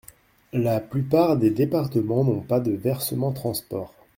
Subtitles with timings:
[0.53, 3.93] La plupart des départements n’ont pas de versement transport.